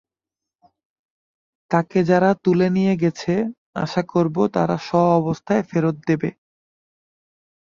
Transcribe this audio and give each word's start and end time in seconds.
তাঁকে 1.71 1.99
যারা 2.03 2.29
তুলে 2.43 2.67
নিয়ে 2.69 2.93
গেছে, 3.01 3.33
আশা 3.75 4.01
করব, 4.13 4.35
তারা 4.55 4.75
স্ব-অবস্থায় 4.87 5.63
ফেরত 5.69 5.95
দেবে। 6.07 6.29